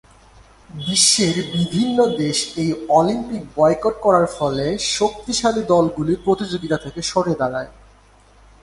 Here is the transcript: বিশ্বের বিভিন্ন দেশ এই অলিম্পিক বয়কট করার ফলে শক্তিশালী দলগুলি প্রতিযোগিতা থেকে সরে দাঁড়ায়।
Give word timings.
বিশ্বের 0.69 1.35
বিভিন্ন 1.53 1.97
দেশ 2.17 2.37
এই 2.55 2.69
অলিম্পিক 2.89 3.43
বয়কট 3.55 3.95
করার 4.01 4.27
ফলে 4.37 4.65
শক্তিশালী 4.97 5.61
দলগুলি 5.63 6.13
প্রতিযোগিতা 6.25 6.77
থেকে 6.77 7.01
সরে 7.01 7.33
দাঁড়ায়। 7.41 7.71